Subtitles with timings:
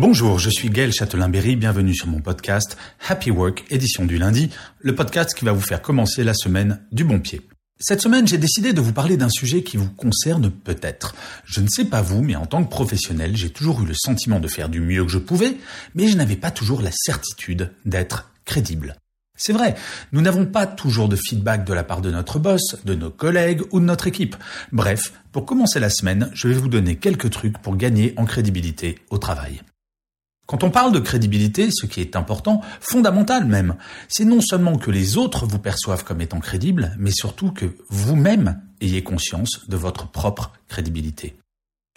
[0.00, 2.76] Bonjour, je suis Gaël Châtelain-Berry, bienvenue sur mon podcast
[3.08, 7.04] Happy Work, édition du lundi, le podcast qui va vous faire commencer la semaine du
[7.04, 7.42] bon pied.
[7.78, 11.14] Cette semaine, j'ai décidé de vous parler d'un sujet qui vous concerne peut-être.
[11.44, 14.40] Je ne sais pas vous, mais en tant que professionnel, j'ai toujours eu le sentiment
[14.40, 15.56] de faire du mieux que je pouvais,
[15.94, 18.96] mais je n'avais pas toujours la certitude d'être crédible.
[19.36, 19.76] C'est vrai,
[20.12, 23.62] nous n'avons pas toujours de feedback de la part de notre boss, de nos collègues
[23.70, 24.34] ou de notre équipe.
[24.72, 28.98] Bref, pour commencer la semaine, je vais vous donner quelques trucs pour gagner en crédibilité
[29.10, 29.62] au travail.
[30.46, 33.76] Quand on parle de crédibilité, ce qui est important, fondamental même,
[34.08, 38.60] c'est non seulement que les autres vous perçoivent comme étant crédible, mais surtout que vous-même
[38.82, 41.36] ayez conscience de votre propre crédibilité.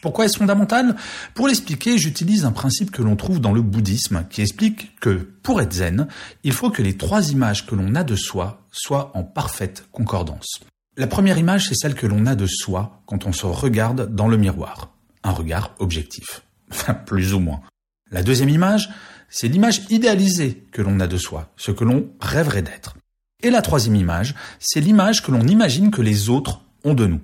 [0.01, 0.95] Pourquoi est-ce fondamental?
[1.33, 5.59] Pour l'expliquer, j'utilise un principe que l'on trouve dans le bouddhisme qui explique que pour
[5.59, 6.07] être zen,
[6.43, 10.59] il faut que les trois images que l'on a de soi soient en parfaite concordance.
[10.95, 14.27] La première image, c'est celle que l'on a de soi quand on se regarde dans
[14.27, 14.91] le miroir.
[15.23, 16.43] Un regard objectif.
[16.71, 17.61] Enfin, plus ou moins.
[18.11, 18.89] La deuxième image,
[19.29, 22.95] c'est l'image idéalisée que l'on a de soi, ce que l'on rêverait d'être.
[23.43, 27.21] Et la troisième image, c'est l'image que l'on imagine que les autres ont de nous.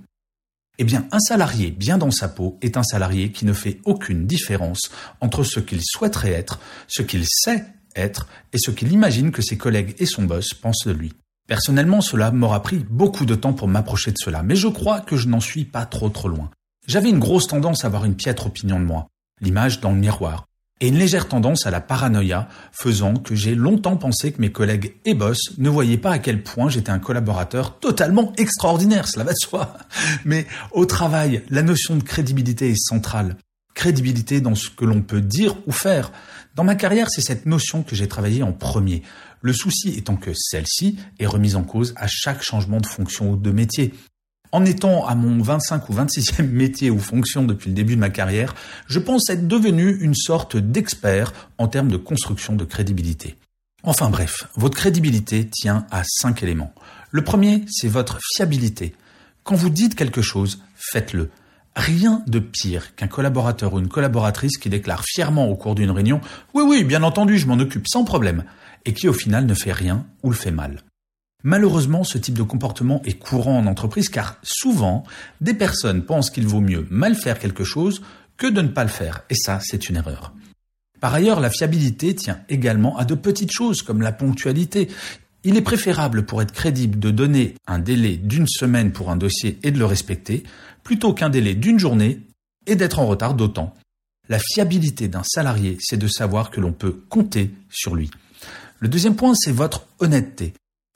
[0.80, 4.26] Eh bien, un salarié bien dans sa peau est un salarié qui ne fait aucune
[4.26, 9.42] différence entre ce qu'il souhaiterait être, ce qu'il sait être et ce qu'il imagine que
[9.42, 11.14] ses collègues et son boss pensent de lui.
[11.48, 15.16] Personnellement, cela m'aura pris beaucoup de temps pour m'approcher de cela, mais je crois que
[15.16, 16.50] je n'en suis pas trop trop loin.
[16.88, 19.08] J'avais une grosse tendance à avoir une piètre opinion de moi,
[19.42, 20.48] l'image dans le miroir,
[20.83, 24.95] et une légère tendance à la paranoïa, faisant que j'ai longtemps pensé que mes collègues
[25.05, 29.32] et boss ne voyaient pas à quel point j'étais un collaborateur totalement extraordinaire, cela va
[29.32, 29.77] de soi.
[30.26, 33.38] Mais au travail, la notion de crédibilité est centrale.
[33.73, 36.11] Crédibilité dans ce que l'on peut dire ou faire.
[36.54, 39.04] Dans ma carrière, c'est cette notion que j'ai travaillée en premier.
[39.39, 43.38] Le souci étant que celle-ci est remise en cause à chaque changement de fonction ou
[43.38, 43.94] de métier.
[44.53, 48.11] En étant à mon 25 ou 26e métier ou fonction depuis le début de ma
[48.11, 48.53] carrière,
[48.86, 53.36] je pense être devenu une sorte d'expert en termes de construction de crédibilité.
[53.81, 56.71] Enfin bref, votre crédibilité tient à cinq éléments.
[57.09, 58.93] Le premier, c'est votre fiabilité.
[59.43, 61.31] Quand vous dites quelque chose, faites-le.
[61.75, 66.17] Rien de pire qu'un collaborateur ou une collaboratrice qui déclare fièrement au cours d'une réunion⁇
[66.53, 68.41] Oui, oui, bien entendu, je m'en occupe sans problème⁇
[68.85, 70.83] et qui au final ne fait rien ou le fait mal.
[71.43, 75.04] Malheureusement, ce type de comportement est courant en entreprise car souvent,
[75.42, 78.02] des personnes pensent qu'il vaut mieux mal faire quelque chose
[78.37, 79.23] que de ne pas le faire.
[79.30, 80.33] Et ça, c'est une erreur.
[81.02, 84.87] Par ailleurs, la fiabilité tient également à de petites choses comme la ponctualité.
[85.43, 89.59] Il est préférable pour être crédible de donner un délai d'une semaine pour un dossier
[89.64, 90.43] et de le respecter,
[90.82, 92.21] plutôt qu'un délai d'une journée
[92.67, 93.73] et d'être en retard d'autant.
[94.30, 98.09] La fiabilité d'un salarié, c'est de savoir que l'on peut compter sur lui.
[98.80, 100.53] Le deuxième point, c'est votre honnêteté.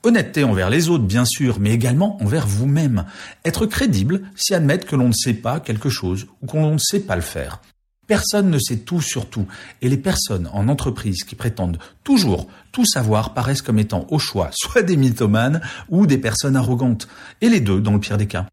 [0.08, 3.04] Honnêteté envers les autres, bien sûr, mais également envers vous-même.
[3.44, 7.02] Être crédible, c'est admettre que l'on ne sait pas quelque chose ou qu'on ne sait
[7.02, 7.62] pas le faire.
[8.08, 9.48] Personne ne sait tout sur tout,
[9.82, 14.50] et les personnes en entreprise qui prétendent toujours tout savoir paraissent comme étant au choix
[14.54, 15.60] soit des mythomanes
[15.90, 17.10] ou des personnes arrogantes,
[17.42, 18.48] et les deux dans le pire des cas.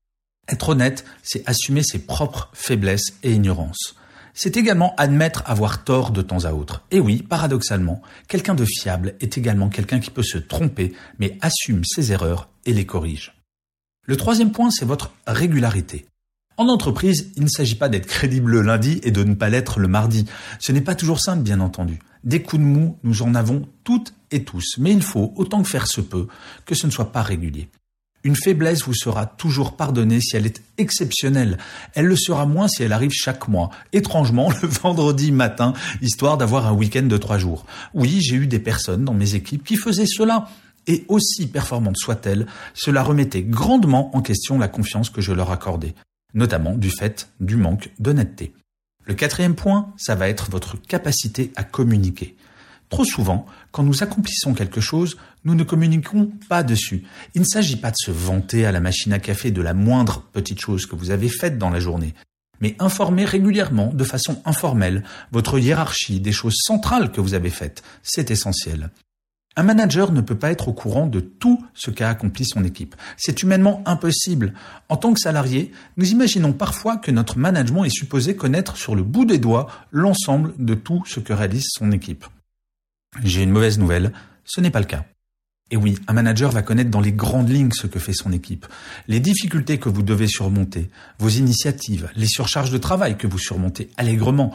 [0.48, 3.94] Être honnête, c'est assumer ses propres faiblesses et ignorances
[4.34, 6.84] c'est également admettre avoir tort de temps à autre.
[6.90, 11.84] Et oui, paradoxalement, quelqu'un de fiable est également quelqu'un qui peut se tromper, mais assume
[11.84, 13.34] ses erreurs et les corrige.
[14.06, 16.04] Le troisième point, c'est votre régularité.
[16.56, 19.80] En entreprise, il ne s'agit pas d'être crédible le lundi et de ne pas l'être
[19.80, 20.26] le mardi.
[20.60, 21.98] Ce n'est pas toujours simple, bien entendu.
[22.22, 25.68] Des coups de mou, nous en avons toutes et tous, mais il faut, autant que
[25.68, 26.28] faire se peut,
[26.64, 27.68] que ce ne soit pas régulier.
[28.24, 31.58] Une faiblesse vous sera toujours pardonnée si elle est exceptionnelle.
[31.92, 36.66] Elle le sera moins si elle arrive chaque mois, étrangement le vendredi matin, histoire d'avoir
[36.66, 37.66] un week-end de trois jours.
[37.92, 40.48] Oui, j'ai eu des personnes dans mes équipes qui faisaient cela.
[40.86, 45.94] Et aussi performante soit-elle, cela remettait grandement en question la confiance que je leur accordais,
[46.34, 48.52] notamment du fait du manque d'honnêteté.
[49.06, 52.36] Le quatrième point, ça va être votre capacité à communiquer.
[52.88, 57.04] Trop souvent, quand nous accomplissons quelque chose, nous ne communiquons pas dessus.
[57.34, 60.22] Il ne s'agit pas de se vanter à la machine à café de la moindre
[60.32, 62.14] petite chose que vous avez faite dans la journée,
[62.60, 67.82] mais informer régulièrement, de façon informelle, votre hiérarchie des choses centrales que vous avez faites.
[68.02, 68.90] C'est essentiel.
[69.56, 72.96] Un manager ne peut pas être au courant de tout ce qu'a accompli son équipe.
[73.16, 74.52] C'est humainement impossible.
[74.88, 79.04] En tant que salarié, nous imaginons parfois que notre management est supposé connaître sur le
[79.04, 82.24] bout des doigts l'ensemble de tout ce que réalise son équipe.
[83.22, 84.12] J'ai une mauvaise nouvelle,
[84.44, 85.04] ce n'est pas le cas.
[85.70, 88.66] Et oui, un manager va connaître dans les grandes lignes ce que fait son équipe,
[89.08, 93.90] les difficultés que vous devez surmonter, vos initiatives, les surcharges de travail que vous surmontez
[93.96, 94.52] allègrement.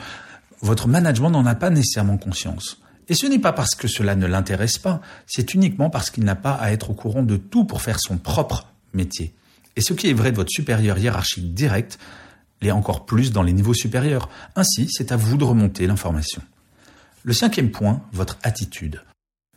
[0.62, 2.80] Votre management n'en a pas nécessairement conscience.
[3.08, 6.36] Et ce n'est pas parce que cela ne l'intéresse pas, c'est uniquement parce qu'il n'a
[6.36, 9.34] pas à être au courant de tout pour faire son propre métier.
[9.76, 11.98] Et ce qui est vrai de votre supérieur hiérarchique direct
[12.62, 14.30] l'est encore plus dans les niveaux supérieurs.
[14.56, 16.42] Ainsi, c'est à vous de remonter l'information.
[17.24, 19.02] Le cinquième point, votre attitude.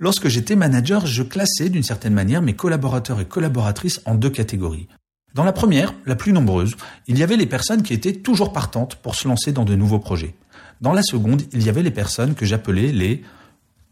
[0.00, 4.88] Lorsque j'étais manager, je classais d'une certaine manière mes collaborateurs et collaboratrices en deux catégories.
[5.34, 6.74] Dans la première, la plus nombreuse,
[7.06, 10.00] il y avait les personnes qui étaient toujours partantes pour se lancer dans de nouveaux
[10.00, 10.34] projets.
[10.80, 13.22] Dans la seconde, il y avait les personnes que j'appelais les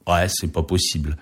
[0.08, 1.16] Ouais, c'est pas possible.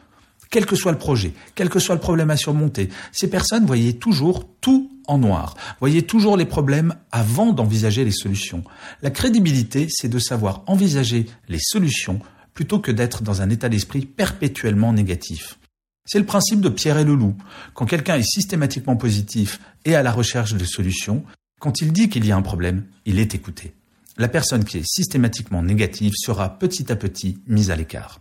[0.50, 3.92] Quel que soit le projet, quel que soit le problème à surmonter, ces personnes voyaient
[3.92, 8.64] toujours tout en noir, voyaient toujours les problèmes avant d'envisager les solutions.
[9.02, 12.20] La crédibilité, c'est de savoir envisager les solutions
[12.58, 15.60] plutôt que d'être dans un état d'esprit perpétuellement négatif.
[16.04, 17.36] C'est le principe de Pierre et le loup.
[17.72, 21.22] Quand quelqu'un est systématiquement positif et à la recherche de solutions,
[21.60, 23.74] quand il dit qu'il y a un problème, il est écouté.
[24.16, 28.18] La personne qui est systématiquement négative sera petit à petit mise à l'écart.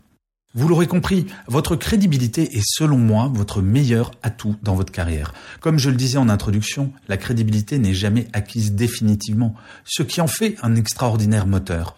[0.54, 5.34] Vous l'aurez compris, votre crédibilité est selon moi votre meilleur atout dans votre carrière.
[5.62, 10.28] Comme je le disais en introduction, la crédibilité n'est jamais acquise définitivement, ce qui en
[10.28, 11.98] fait un extraordinaire moteur.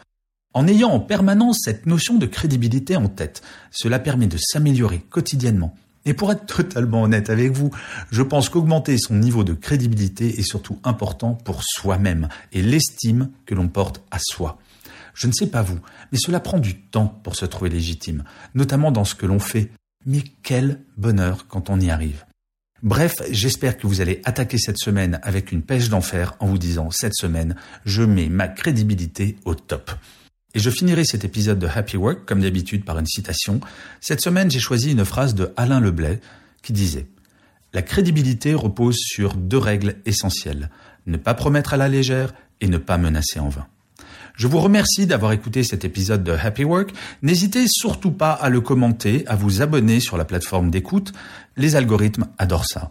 [0.56, 5.76] En ayant en permanence cette notion de crédibilité en tête, cela permet de s'améliorer quotidiennement.
[6.06, 7.70] Et pour être totalement honnête avec vous,
[8.10, 13.54] je pense qu'augmenter son niveau de crédibilité est surtout important pour soi-même et l'estime que
[13.54, 14.58] l'on porte à soi.
[15.14, 15.80] Je ne sais pas vous,
[16.12, 18.24] mais cela prend du temps pour se trouver légitime,
[18.56, 19.70] notamment dans ce que l'on fait.
[20.08, 22.26] Mais quel bonheur quand on y arrive.
[22.82, 26.90] Bref, j'espère que vous allez attaquer cette semaine avec une pêche d'enfer en vous disant
[26.90, 27.56] cette semaine,
[27.86, 29.92] je mets ma crédibilité au top.
[30.56, 33.60] Et je finirai cet épisode de Happy Work, comme d'habitude, par une citation.
[34.02, 36.20] Cette semaine, j'ai choisi une phrase de Alain Leblay
[36.64, 37.06] qui disait
[37.74, 40.70] La crédibilité repose sur deux règles essentielles.
[41.06, 43.68] Ne pas promettre à la légère et ne pas menacer en vain.
[44.36, 46.94] Je vous remercie d'avoir écouté cet épisode de Happy Work.
[47.22, 51.12] N'hésitez surtout pas à le commenter, à vous abonner sur la plateforme d'écoute.
[51.58, 52.90] Les algorithmes adorent ça.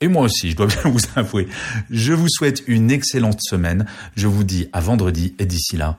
[0.00, 1.48] Et moi aussi, je dois bien vous avouer.
[1.90, 3.86] Je vous souhaite une excellente semaine.
[4.16, 5.98] Je vous dis à vendredi et d'ici là,